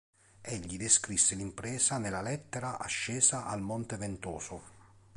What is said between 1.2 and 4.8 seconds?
l'impresa nella lettera "Ascesa al monte Ventoso".